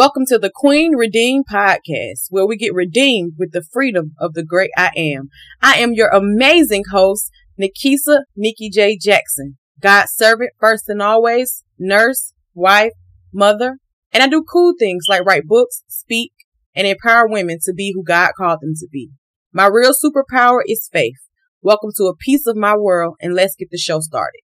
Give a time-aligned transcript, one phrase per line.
[0.00, 4.42] Welcome to the Queen Redeemed podcast, where we get redeemed with the freedom of the
[4.42, 5.28] great I am.
[5.60, 7.30] I am your amazing host,
[7.60, 8.96] Nikisa Nikki J.
[8.96, 12.94] Jackson, God's servant first and always, nurse, wife,
[13.30, 13.76] mother,
[14.10, 16.32] and I do cool things like write books, speak,
[16.74, 19.10] and empower women to be who God called them to be.
[19.52, 21.20] My real superpower is faith.
[21.60, 24.40] Welcome to a piece of my world, and let's get the show started.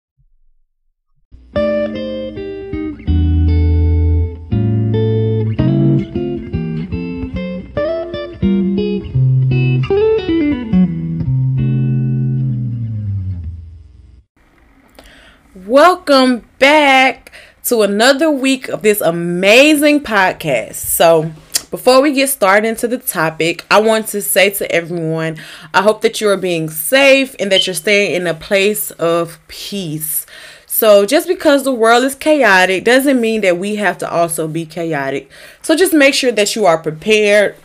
[15.74, 17.32] Welcome back
[17.64, 20.74] to another week of this amazing podcast.
[20.76, 21.32] So,
[21.72, 25.36] before we get started into the topic, I want to say to everyone,
[25.74, 29.40] I hope that you are being safe and that you're staying in a place of
[29.48, 30.26] peace.
[30.66, 34.66] So, just because the world is chaotic doesn't mean that we have to also be
[34.66, 35.28] chaotic.
[35.62, 37.56] So, just make sure that you are prepared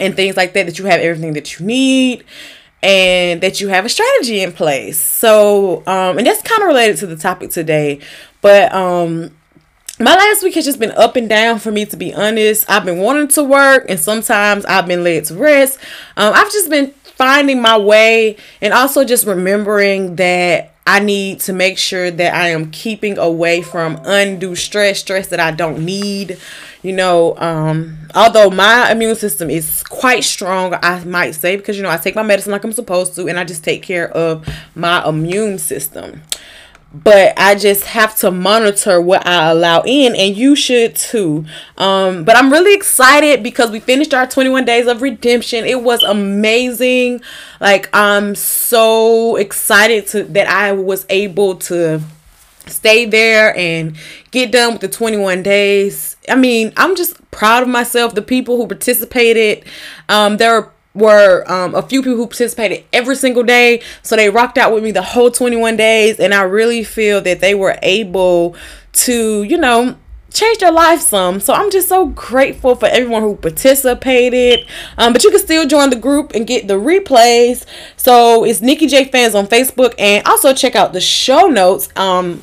[0.00, 2.24] and things like that, that you have everything that you need
[2.82, 4.98] and that you have a strategy in place.
[4.98, 8.00] So, um, and that's kind of related to the topic today,
[8.40, 9.30] but um,
[9.98, 12.68] my last week has just been up and down for me to be honest.
[12.68, 15.78] I've been wanting to work, and sometimes I've been led to rest.
[16.16, 21.52] Um, I've just been finding my way, and also just remembering that I need to
[21.52, 26.38] make sure that I am keeping away from undue stress, stress that I don't need.
[26.86, 31.82] You know, um, although my immune system is quite strong, I might say, because you
[31.82, 34.48] know, I take my medicine like I'm supposed to, and I just take care of
[34.76, 36.22] my immune system
[37.02, 41.44] but I just have to monitor what I allow in, and you should too.
[41.76, 45.64] Um, but I'm really excited because we finished our 21 days of redemption.
[45.64, 47.20] It was amazing.
[47.60, 52.00] Like I'm so excited to that I was able to
[52.66, 53.96] stay there and
[54.30, 56.16] get done with the 21 days.
[56.28, 58.14] I mean, I'm just proud of myself.
[58.14, 59.64] The people who participated,
[60.08, 63.82] um, there were um, a few people who participated every single day.
[64.02, 66.18] So they rocked out with me the whole 21 days.
[66.18, 68.56] And I really feel that they were able
[68.92, 69.96] to, you know,
[70.32, 71.40] change their life some.
[71.40, 74.66] So I'm just so grateful for everyone who participated.
[74.98, 77.64] Um, but you can still join the group and get the replays.
[77.96, 79.94] So it's Nikki J Fans on Facebook.
[79.98, 81.88] And also check out the show notes.
[81.96, 82.42] Um,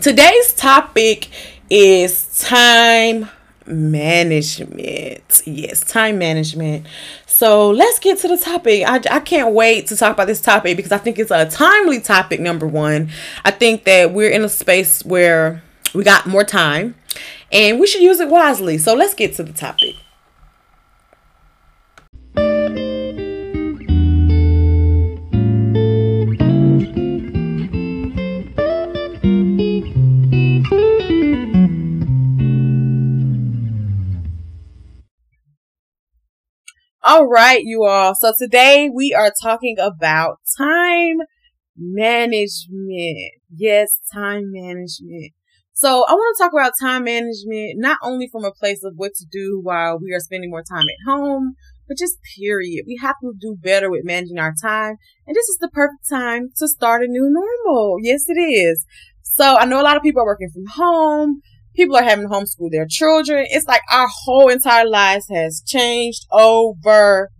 [0.00, 1.28] today's topic
[1.68, 3.28] is time
[3.66, 5.42] management.
[5.44, 6.86] Yes, time management.
[7.26, 8.84] So let's get to the topic.
[8.86, 12.00] I, I can't wait to talk about this topic because I think it's a timely
[12.00, 13.10] topic, number one.
[13.44, 15.62] I think that we're in a space where
[15.94, 16.94] we got more time
[17.52, 18.78] and we should use it wisely.
[18.78, 19.96] So let's get to the topic.
[37.10, 38.14] All right, you all.
[38.14, 41.16] So today we are talking about time
[41.76, 43.32] management.
[43.52, 45.32] Yes, time management.
[45.72, 49.14] So I want to talk about time management, not only from a place of what
[49.16, 51.54] to do while we are spending more time at home,
[51.88, 52.84] but just period.
[52.86, 54.94] We have to do better with managing our time.
[55.26, 57.96] And this is the perfect time to start a new normal.
[58.00, 58.86] Yes, it is.
[59.24, 61.40] So I know a lot of people are working from home
[61.80, 63.46] people are having to homeschool their children.
[63.48, 67.30] It's like our whole entire lives has changed overnight.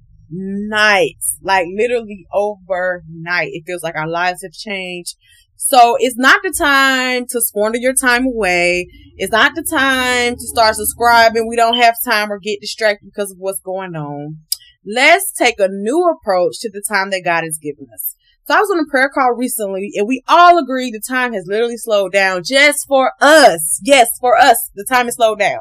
[1.43, 3.51] Like literally overnight.
[3.53, 5.17] It feels like our lives have changed.
[5.57, 8.87] So it's not the time to squander your time away.
[9.17, 11.47] It's not the time to start subscribing.
[11.47, 14.39] We don't have time or get distracted because of what's going on.
[14.87, 18.17] Let's take a new approach to the time that God has given us.
[18.47, 21.45] So I was on a prayer call recently and we all agreed the time has
[21.47, 23.81] literally slowed down just for us.
[23.83, 25.61] Yes, for us, the time has slowed down.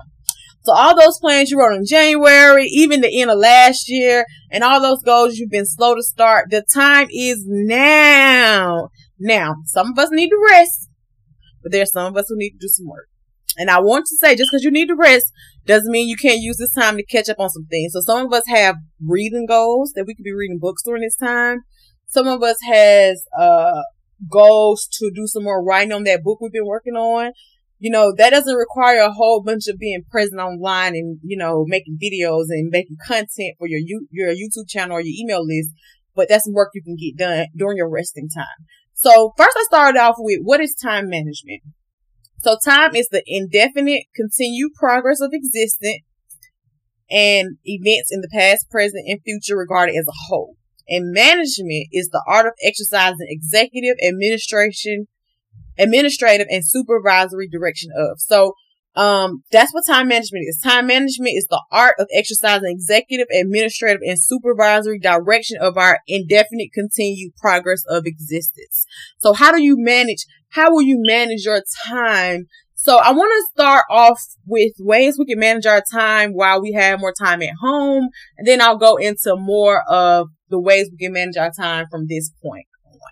[0.63, 4.63] So all those plans you wrote in January, even the end of last year, and
[4.63, 8.89] all those goals you've been slow to start, the time is now.
[9.17, 10.89] Now, some of us need to rest,
[11.63, 13.07] but there's some of us who need to do some work.
[13.57, 15.31] And I want to say, just because you need to rest
[15.65, 17.93] doesn't mean you can't use this time to catch up on some things.
[17.93, 18.75] So some of us have
[19.05, 21.61] reading goals that we could be reading books during this time.
[22.09, 23.81] Some of us has, uh,
[24.29, 27.31] goals to do some more writing on that book we've been working on.
[27.77, 31.63] You know, that doesn't require a whole bunch of being present online and, you know,
[31.65, 33.79] making videos and making content for your,
[34.11, 35.69] your YouTube channel or your email list.
[36.13, 38.67] But that's work you can get done during your resting time.
[38.93, 41.61] So first I started off with what is time management?
[42.41, 46.03] So time is the indefinite continued progress of existence
[47.09, 50.55] and events in the past, present, and future regarded as a whole.
[50.89, 55.07] And management is the art of exercising executive administration,
[55.77, 58.19] administrative and supervisory direction of.
[58.19, 58.53] So,
[58.95, 60.59] Um, that's what time management is.
[60.59, 66.73] Time management is the art of exercising executive, administrative, and supervisory direction of our indefinite
[66.73, 68.87] continued progress of existence.
[69.19, 72.47] So how do you manage, how will you manage your time?
[72.81, 76.71] So I want to start off with ways we can manage our time while we
[76.71, 78.07] have more time at home.
[78.37, 82.07] And then I'll go into more of the ways we can manage our time from
[82.07, 83.11] this point on.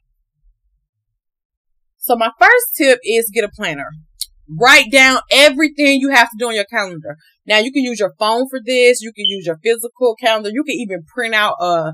[1.97, 3.89] So my first tip is get a planner.
[4.49, 7.17] Write down everything you have to do on your calendar.
[7.45, 9.01] Now you can use your phone for this.
[9.01, 10.49] You can use your physical calendar.
[10.49, 11.91] You can even print out a,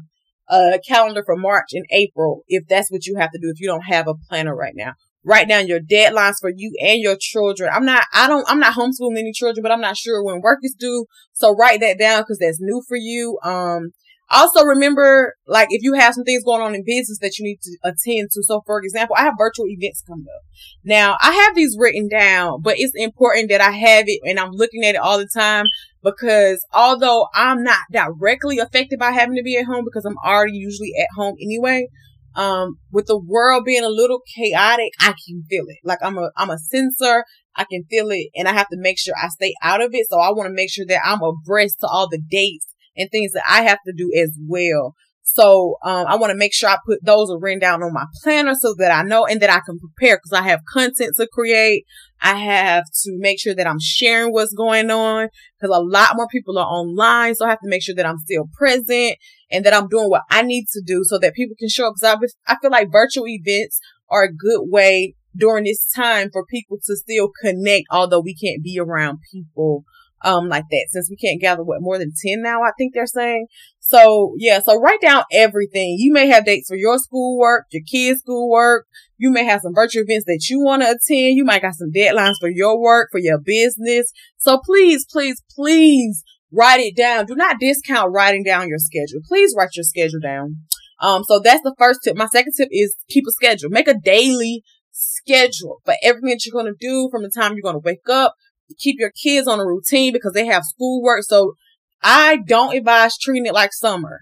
[0.47, 3.65] a calendar for March and April if that's what you have to do if you
[3.65, 4.93] don't have a planner right now.
[5.25, 7.69] Write down your deadlines for you and your children.
[7.73, 10.59] I'm not, I don't, I'm not homeschooling any children, but I'm not sure when work
[10.63, 11.05] is due.
[11.33, 13.39] So write that down because that's new for you.
[13.43, 13.91] Um,
[14.33, 17.59] also remember, like, if you have some things going on in business that you need
[17.61, 18.43] to attend to.
[18.43, 20.41] So, for example, I have virtual events coming up.
[20.83, 24.51] Now, I have these written down, but it's important that I have it and I'm
[24.51, 25.65] looking at it all the time
[26.03, 30.57] because although I'm not directly affected by having to be at home because I'm already
[30.57, 31.87] usually at home anyway,
[32.35, 35.77] um, with the world being a little chaotic, I can feel it.
[35.83, 37.25] Like I'm a, I'm a sensor.
[37.55, 40.07] I can feel it and I have to make sure I stay out of it.
[40.09, 43.33] So I want to make sure that I'm abreast to all the dates and things
[43.33, 44.95] that I have to do as well.
[45.25, 48.05] So, um, I want to make sure I put those are written down on my
[48.21, 51.27] planner so that I know and that I can prepare because I have content to
[51.31, 51.85] create.
[52.21, 55.29] I have to make sure that I'm sharing what's going on
[55.59, 57.35] because a lot more people are online.
[57.35, 59.15] So I have to make sure that I'm still present
[59.49, 61.95] and that I'm doing what I need to do so that people can show up.
[62.01, 62.17] Cause
[62.47, 63.79] I, I feel like virtual events
[64.09, 68.63] are a good way during this time for people to still connect, although we can't
[68.63, 69.83] be around people
[70.23, 73.05] um, like that since we can't gather what more than 10 now, I think they're
[73.05, 73.47] saying.
[73.79, 75.97] So yeah, so write down everything.
[75.99, 78.85] You may have dates for your schoolwork, your kids' schoolwork.
[79.17, 81.37] You may have some virtual events that you want to attend.
[81.37, 84.11] You might got some deadlines for your work, for your business.
[84.37, 87.25] So please, please, please write it down.
[87.25, 89.21] Do not discount writing down your schedule.
[89.27, 90.57] Please write your schedule down.
[91.01, 92.15] Um, so that's the first tip.
[92.15, 93.69] My second tip is keep a schedule.
[93.69, 97.63] Make a daily schedule for everything that you're going to do from the time you're
[97.63, 98.35] going to wake up
[98.79, 101.23] keep your kids on a routine because they have schoolwork.
[101.23, 101.53] So
[102.01, 104.19] I don't advise treating it like summer.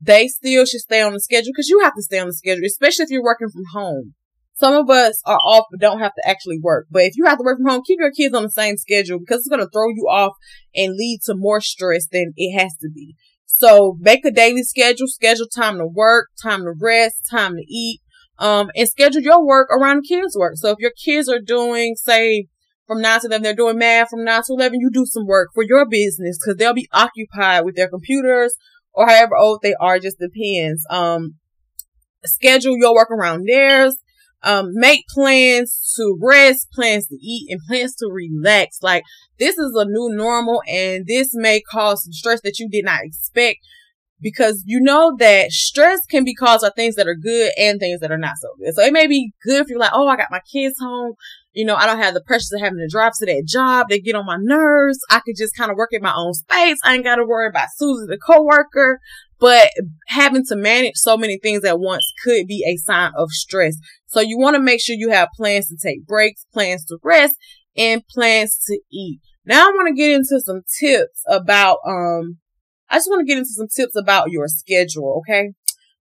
[0.00, 2.64] They still should stay on the schedule because you have to stay on the schedule,
[2.66, 4.14] especially if you're working from home.
[4.58, 6.86] Some of us are off but don't have to actually work.
[6.90, 9.18] But if you have to work from home, keep your kids on the same schedule
[9.18, 10.32] because it's going to throw you off
[10.74, 13.14] and lead to more stress than it has to be.
[13.44, 18.00] So make a daily schedule, schedule time to work, time to rest, time to eat,
[18.38, 20.54] um, and schedule your work around kids' work.
[20.56, 22.48] So if your kids are doing, say,
[22.86, 23.42] from 9 to 11.
[23.42, 24.80] They're doing math from 9 to 11.
[24.80, 28.54] You do some work for your business because they'll be occupied with their computers
[28.92, 29.98] or however old they are.
[29.98, 30.84] Just depends.
[30.90, 31.34] Um,
[32.24, 33.96] schedule your work around theirs.
[34.42, 38.78] Um, make plans to rest, plans to eat, and plans to relax.
[38.82, 39.02] Like
[39.38, 43.00] this is a new normal and this may cause some stress that you did not
[43.02, 43.58] expect
[44.20, 48.00] because you know that stress can be caused by things that are good and things
[48.00, 48.74] that are not so good.
[48.74, 51.14] So it may be good if you're like, oh, I got my kids home
[51.56, 53.86] you know, I don't have the pressures of having to drive to that job.
[53.88, 54.98] They get on my nerves.
[55.08, 56.78] I could just kind of work in my own space.
[56.84, 59.00] I ain't got to worry about Susie, the coworker.
[59.40, 59.70] But
[60.06, 63.74] having to manage so many things at once could be a sign of stress.
[64.06, 67.36] So you want to make sure you have plans to take breaks, plans to rest,
[67.74, 69.20] and plans to eat.
[69.46, 72.36] Now I want to get into some tips about, um,
[72.90, 75.22] I just want to get into some tips about your schedule.
[75.26, 75.52] Okay.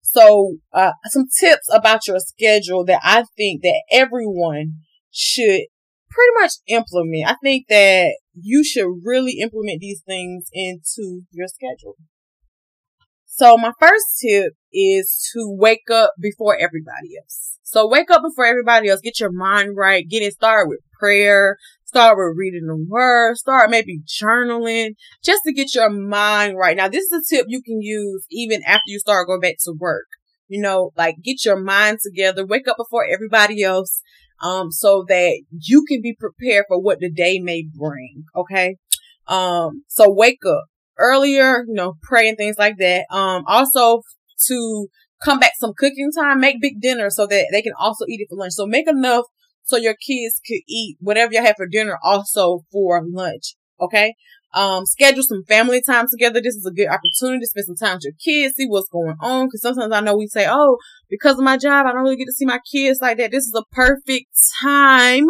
[0.01, 4.77] So, uh, some tips about your schedule that I think that everyone
[5.13, 5.61] should
[6.09, 7.29] pretty much implement.
[7.29, 11.95] I think that you should really implement these things into your schedule.
[13.25, 17.57] So my first tip is to wake up before everybody else.
[17.63, 19.01] So wake up before everybody else.
[19.01, 20.07] Get your mind right.
[20.07, 21.57] Get it started with prayer.
[21.85, 23.37] Start with reading the word.
[23.37, 24.91] Start maybe journaling
[25.23, 26.77] just to get your mind right.
[26.77, 29.73] Now this is a tip you can use even after you start going back to
[29.77, 30.05] work.
[30.47, 32.45] You know, like get your mind together.
[32.45, 34.03] Wake up before everybody else
[34.41, 38.23] um, so that you can be prepared for what the day may bring.
[38.35, 38.77] Okay.
[39.27, 40.65] Um, so wake up
[40.97, 43.05] earlier, you know, pray and things like that.
[43.09, 44.01] Um, also
[44.47, 44.87] to
[45.23, 48.27] come back some cooking time, make big dinner so that they can also eat it
[48.29, 48.53] for lunch.
[48.53, 49.25] So make enough
[49.63, 53.55] so your kids could eat whatever you have for dinner also for lunch.
[53.79, 54.13] Okay.
[54.53, 56.39] Um, schedule some family time together.
[56.41, 59.15] This is a good opportunity to spend some time with your kids, see what's going
[59.19, 59.49] on.
[59.49, 60.77] Cause sometimes I know we say, Oh,
[61.09, 63.31] because of my job, I don't really get to see my kids like that.
[63.31, 64.27] This is a perfect
[64.61, 65.25] time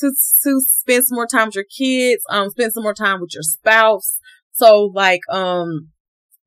[0.00, 0.12] to,
[0.44, 3.42] to spend some more time with your kids, um, spend some more time with your
[3.42, 4.18] spouse.
[4.52, 5.88] So like, um,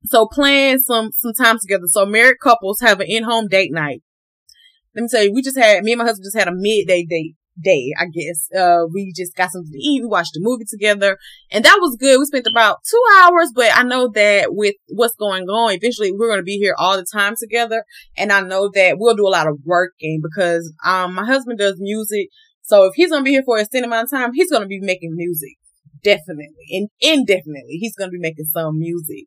[0.05, 1.85] so plan some, some time together.
[1.87, 4.03] So married couples have an in-home date night.
[4.95, 7.05] Let me tell you, we just had, me and my husband just had a midday
[7.05, 8.49] date day, I guess.
[8.57, 10.01] Uh, we just got something to eat.
[10.01, 11.17] We watched a movie together
[11.51, 12.19] and that was good.
[12.19, 16.27] We spent about two hours, but I know that with what's going on, eventually we're
[16.27, 17.83] going to be here all the time together.
[18.17, 21.75] And I know that we'll do a lot of working because, um, my husband does
[21.79, 22.29] music.
[22.61, 24.63] So if he's going to be here for a extended amount of time, he's going
[24.63, 25.55] to be making music.
[26.03, 27.77] Definitely and indefinitely.
[27.79, 29.25] He's going to be making some music.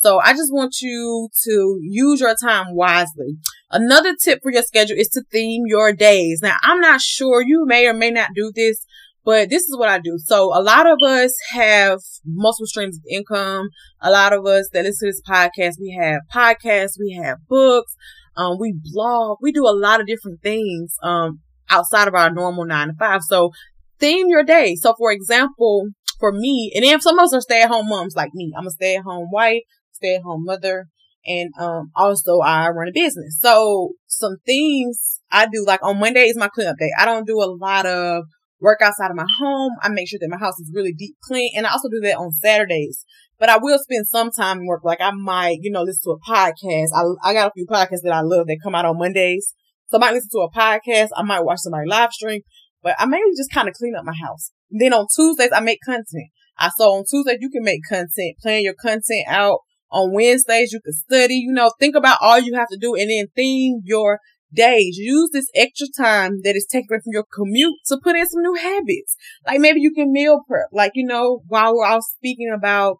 [0.00, 3.36] So I just want you to use your time wisely.
[3.70, 6.40] Another tip for your schedule is to theme your days.
[6.42, 8.84] Now, I'm not sure you may or may not do this,
[9.24, 10.16] but this is what I do.
[10.18, 13.68] So a lot of us have multiple streams of income.
[14.00, 17.94] A lot of us that listen to this podcast, we have podcasts, we have books,
[18.36, 21.40] um, we blog, we do a lot of different things, um,
[21.70, 23.22] outside of our normal nine to five.
[23.22, 23.50] So
[23.98, 24.76] theme your day.
[24.76, 25.88] So for example,
[26.20, 28.52] for me, and then some of us are stay at home moms like me.
[28.56, 29.62] I'm a stay at home wife
[29.98, 30.86] stay at home mother.
[31.26, 33.38] And, um, also I run a business.
[33.40, 36.90] So some things I do, like on Monday is my cleanup day.
[36.98, 38.24] I don't do a lot of
[38.60, 39.72] work outside of my home.
[39.82, 41.52] I make sure that my house is really deep clean.
[41.56, 43.04] And I also do that on Saturdays.
[43.38, 44.82] But I will spend some time in work.
[44.84, 46.88] Like I might, you know, listen to a podcast.
[46.94, 49.54] I, I got a few podcasts that I love that come out on Mondays.
[49.88, 51.08] So I might listen to a podcast.
[51.16, 52.40] I might watch somebody live stream,
[52.82, 54.50] but I mainly just kind of clean up my house.
[54.70, 56.30] Then on Tuesdays, I make content.
[56.58, 60.80] I saw on Tuesdays, you can make content, plan your content out on Wednesdays, you
[60.80, 64.20] can study, you know, think about all you have to do and then theme your
[64.52, 64.96] days.
[64.96, 68.54] Use this extra time that is taken from your commute to put in some new
[68.54, 69.16] habits.
[69.46, 70.68] Like maybe you can meal prep.
[70.72, 72.98] Like, you know, while we're all speaking about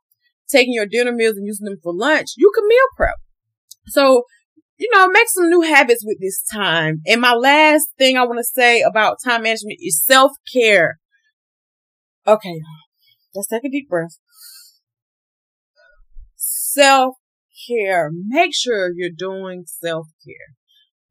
[0.48, 3.16] taking your dinner meals and using them for lunch, you can meal prep.
[3.88, 4.22] So,
[4.78, 7.00] you know, make some new habits with this time.
[7.06, 10.98] And my last thing I want to say about time management is self care.
[12.26, 12.60] Okay.
[13.34, 14.18] Let's take a deep breath
[16.78, 17.16] self
[17.68, 18.10] care.
[18.12, 20.54] Make sure you're doing self care.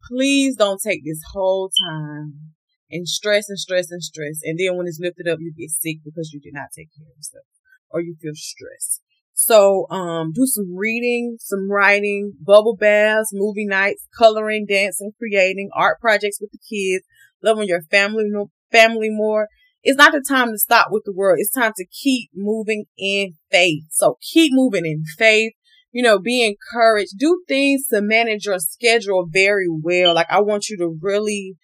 [0.09, 2.53] Please don't take this whole time
[2.89, 4.39] and stress and stress and stress.
[4.43, 7.05] And then when it's lifted up, you get sick because you did not take care
[7.05, 7.45] of yourself
[7.89, 9.01] or you feel stressed.
[9.33, 15.99] So, um, do some reading, some writing, bubble baths, movie nights, coloring, dancing, creating, art
[16.01, 17.05] projects with the kids,
[17.43, 18.25] loving your family,
[18.71, 19.47] family more,
[19.87, 21.37] it's not the time to stop with the world.
[21.39, 23.85] It's time to keep moving in faith.
[23.91, 25.53] So keep moving in faith.
[25.97, 27.17] You know, be encouraged.
[27.17, 30.13] Do things to manage your schedule very well.
[30.13, 31.55] Like I want you to really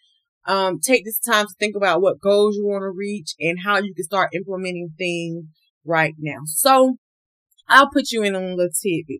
[0.48, 3.78] um, take this time to think about what goals you want to reach and how
[3.78, 5.46] you can start implementing things
[5.86, 6.40] right now.
[6.46, 6.96] So
[7.68, 8.72] I'll put you in on a little.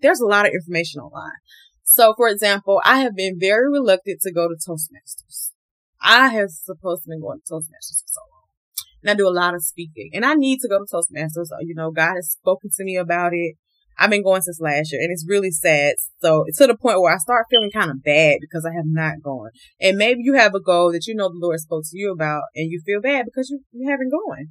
[0.02, 1.38] There's a lot of information online.
[1.84, 5.52] So for example, I have been very reluctant to go to Toastmasters.
[6.02, 8.44] I have supposed to be going to Toastmasters for so long
[9.04, 10.10] and I do a lot of speaking.
[10.14, 11.50] And I need to go to Toastmasters.
[11.62, 13.56] You know, God has spoken to me about it.
[13.98, 15.96] I've been going since last year and it's really sad.
[16.22, 18.86] So it's to the point where I start feeling kind of bad because I have
[18.86, 19.50] not gone.
[19.80, 22.44] And maybe you have a goal that you know the Lord spoke to you about
[22.56, 24.48] and you feel bad because you, you haven't gone.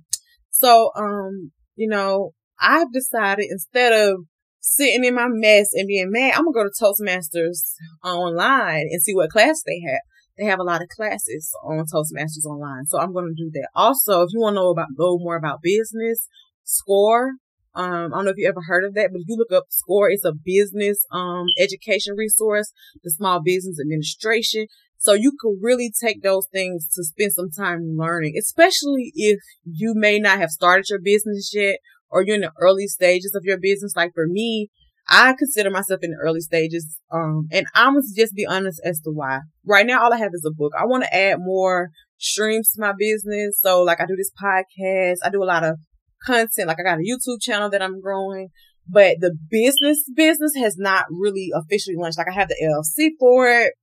[0.50, 4.24] So, um, you know, I've decided instead of
[4.60, 7.72] sitting in my mess and being mad, I'm gonna go to Toastmasters
[8.04, 10.00] online and see what class they have
[10.38, 12.86] they have a lot of classes on Toastmasters online.
[12.86, 13.68] So I'm to do that.
[13.74, 16.28] Also, if you want to know about, go more about business,
[16.64, 17.32] SCORE,
[17.74, 19.64] um, I don't know if you ever heard of that, but if you look up
[19.70, 24.66] SCORE, it's a business, um, education resource, the small business administration.
[24.98, 29.94] So you can really take those things to spend some time learning, especially if you
[29.96, 33.58] may not have started your business yet or you're in the early stages of your
[33.58, 33.96] business.
[33.96, 34.68] Like for me,
[35.08, 36.98] I consider myself in the early stages.
[37.10, 39.40] Um, and I'm gonna just be honest as to why.
[39.66, 40.72] Right now, all I have is a book.
[40.78, 41.88] I want to add more
[42.18, 43.58] streams to my business.
[43.60, 45.16] So like I do this podcast.
[45.24, 45.78] I do a lot of
[46.24, 46.68] content.
[46.68, 48.48] Like I got a YouTube channel that I'm growing,
[48.88, 52.18] but the business business has not really officially launched.
[52.18, 53.74] Like I have the LLC for it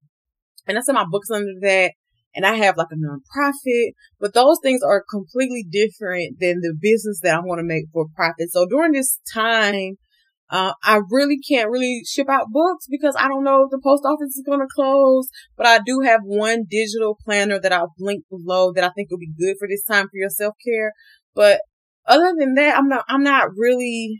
[0.67, 1.91] and I sell my books under that.
[2.35, 7.21] And I have like a nonprofit, but those things are completely different than the business
[7.23, 8.51] that I want to make for profit.
[8.51, 9.95] So during this time,
[10.51, 14.03] uh, I really can't really ship out books because I don't know if the post
[14.05, 18.23] office is going to close, but I do have one digital planner that I'll link
[18.29, 20.93] below that I think will be good for this time for your self care.
[21.33, 21.61] But
[22.09, 24.19] other than that, I'm not, I'm not really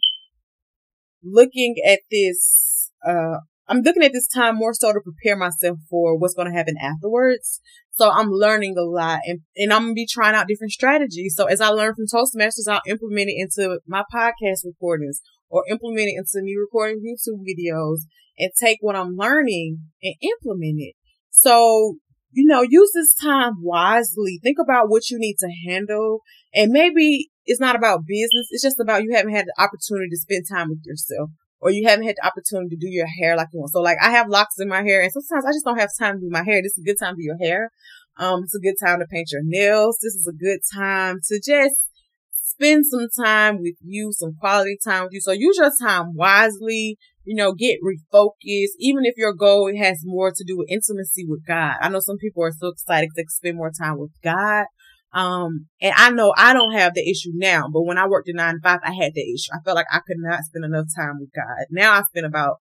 [1.24, 6.18] looking at this, uh, I'm looking at this time more so to prepare myself for
[6.18, 7.60] what's going to happen afterwards.
[7.92, 11.36] So I'm learning a lot and, and I'm going to be trying out different strategies.
[11.36, 15.20] So as I learn from Toastmasters, I'll implement it into my podcast recordings
[15.50, 18.04] or implement it into me recording YouTube videos
[18.38, 20.96] and take what I'm learning and implement it.
[21.30, 21.96] So,
[22.32, 24.40] you know, use this time wisely.
[24.42, 26.22] Think about what you need to handle.
[26.54, 28.48] And maybe it's not about business.
[28.52, 31.88] It's just about you haven't had the opportunity to spend time with yourself or you
[31.88, 33.72] haven't had the opportunity to do your hair like you want.
[33.72, 36.16] So like I have locks in my hair and sometimes I just don't have time
[36.16, 36.62] to do my hair.
[36.62, 37.72] This is a good time to do your hair.
[38.20, 39.98] Um, it's a good time to paint your nails.
[40.00, 41.90] This is a good time to just
[42.30, 45.22] spend some time with you, some quality time with you.
[45.22, 47.00] So use your time wisely.
[47.24, 48.78] You know, get refocused.
[48.78, 51.76] Even if your goal has more to do with intimacy with God.
[51.82, 54.66] I know some people are so excited to spend more time with God.
[55.12, 58.36] Um, and I know I don't have the issue now, but when I worked in
[58.36, 59.52] nine to five, I had the issue.
[59.54, 61.66] I felt like I could not spend enough time with God.
[61.72, 62.58] Now I spend about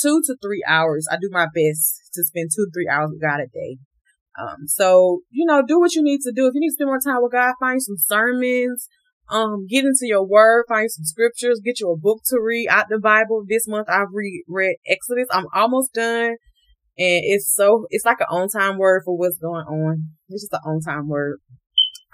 [0.00, 1.08] two to three hours.
[1.10, 3.78] I do my best to spend two to three hours with God a day.
[4.38, 6.46] Um, so, you know, do what you need to do.
[6.46, 8.88] If you need to spend more time with God, find some sermons,
[9.30, 12.86] um, get into your word, find some scriptures, get you a book to read out
[12.88, 13.44] the Bible.
[13.46, 15.26] This month I've read, read Exodus.
[15.32, 16.36] I'm almost done.
[17.00, 20.10] And it's so, it's like an on time word for what's going on.
[20.28, 21.38] It's just an on time word.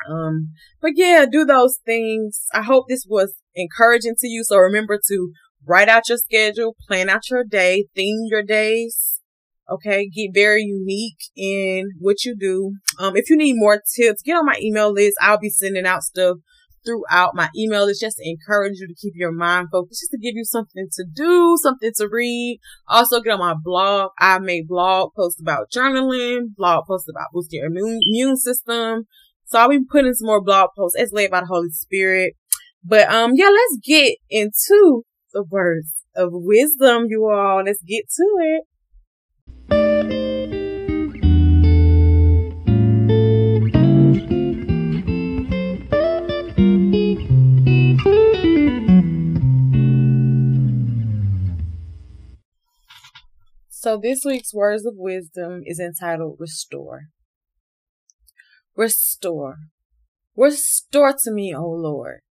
[0.08, 2.44] Um, but yeah, do those things.
[2.52, 4.44] I hope this was encouraging to you.
[4.44, 5.32] So remember to
[5.66, 9.20] write out your schedule, plan out your day, theme your days.
[9.70, 10.08] Okay.
[10.08, 12.74] Get very unique in what you do.
[12.98, 15.16] Um, if you need more tips, get on my email list.
[15.20, 16.38] I'll be sending out stuff
[16.84, 20.18] throughout my email is just to encourage you to keep your mind focused, just to
[20.18, 22.60] give you something to do, something to read.
[22.88, 24.10] Also get on my blog.
[24.18, 29.06] I make blog posts about journaling, blog posts about boosting your immune, immune system.
[29.54, 32.34] So I'll be putting some more blog posts as led by the Holy Spirit.
[32.82, 37.62] But, um, yeah, let's get into the words of wisdom, you all.
[37.64, 38.64] Let's get to it.
[53.70, 57.02] So this week's words of wisdom is entitled Restore.
[58.76, 59.56] Restore.
[60.36, 62.22] Restore to me, O Lord,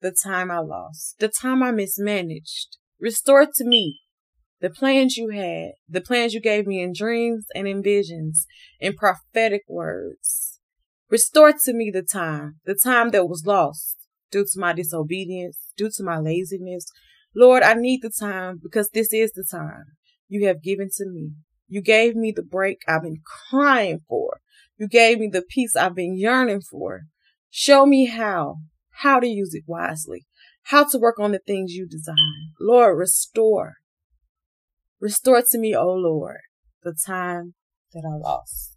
[0.00, 2.78] the time I lost, the time I mismanaged.
[2.98, 4.00] Restore to me
[4.60, 8.46] the plans you had, the plans you gave me in dreams and in visions,
[8.80, 10.60] in prophetic words.
[11.10, 13.98] Restore to me the time, the time that was lost
[14.30, 16.86] due to my disobedience, due to my laziness.
[17.34, 19.84] Lord, I need the time because this is the time
[20.26, 21.32] you have given to me.
[21.68, 24.41] You gave me the break I've been crying for.
[24.82, 27.02] You gave me the peace I've been yearning for.
[27.50, 28.56] Show me how,
[28.90, 30.26] how to use it wisely,
[30.64, 32.50] how to work on the things you design.
[32.60, 33.74] Lord, restore.
[35.00, 36.40] Restore to me, O oh Lord,
[36.82, 37.54] the time
[37.92, 38.76] that I lost.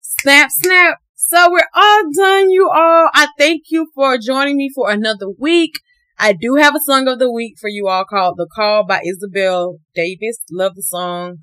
[0.00, 1.03] Snap, snap.
[1.26, 3.08] So we're all done, you all.
[3.14, 5.72] I thank you for joining me for another week.
[6.18, 9.00] I do have a song of the week for you all called The Call by
[9.02, 10.40] Isabel Davis.
[10.50, 11.38] Love the song.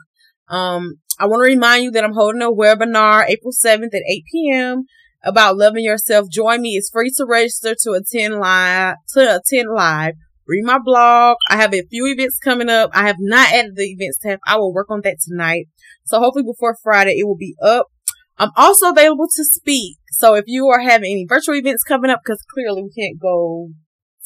[0.48, 4.24] Um, I want to remind you that I'm holding a webinar April 7th at 8
[4.32, 4.84] p.m.
[5.24, 6.30] about loving yourself.
[6.30, 6.76] Join me.
[6.76, 10.13] It's free to register to attend live, to attend live.
[10.48, 11.38] Read my blog.
[11.50, 12.91] I have a few events coming up.
[12.94, 14.38] I have not added the events tab.
[14.46, 15.65] I will work on that tonight.
[16.06, 17.88] So hopefully before Friday, it will be up.
[18.42, 19.98] I'm also available to speak.
[20.14, 23.70] So if you are having any virtual events coming up, because clearly we can't go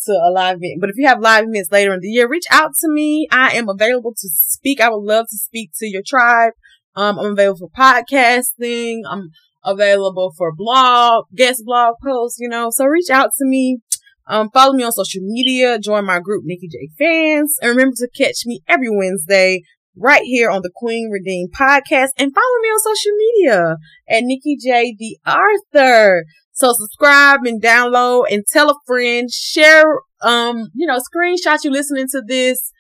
[0.06, 2.45] to a live event, but if you have live events later in the year, reach
[2.49, 3.28] out to me.
[3.30, 4.80] I am available to speak.
[4.80, 6.54] I would love to speak to your tribe.
[6.95, 9.01] Um, I'm available for podcasting.
[9.06, 9.32] I'm
[9.65, 13.80] available for blog, guest blog posts, you know, so reach out to me.
[14.28, 18.08] Um, follow me on social media, join my group, Nikki J Fans, and remember to
[18.17, 19.62] catch me every Wednesday
[19.97, 23.77] right here on the Queen Redeemed podcast and follow me on social media
[24.10, 24.95] at Nikki J.
[24.97, 26.25] The Author.
[26.51, 29.86] So subscribe and download and tell a friend, share,
[30.21, 32.71] um, you know, screenshot you listening to this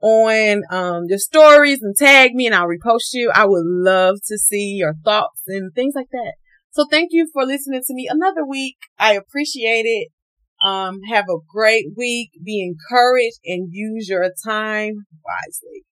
[0.00, 3.30] on, um, your stories and tag me and I'll repost you.
[3.34, 6.34] I would love to see your thoughts and things like that.
[6.70, 8.76] So thank you for listening to me another week.
[8.98, 10.08] I appreciate it.
[10.64, 12.30] Um, have a great week.
[12.44, 15.84] Be encouraged and use your time wisely.